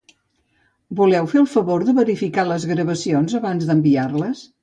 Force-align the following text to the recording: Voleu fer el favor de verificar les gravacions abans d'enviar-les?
Voleu 0.99 1.27
fer 1.33 1.39
el 1.41 1.49
favor 1.51 1.85
de 1.89 1.95
verificar 1.99 2.47
les 2.53 2.65
gravacions 2.71 3.39
abans 3.43 3.69
d'enviar-les? 3.71 4.45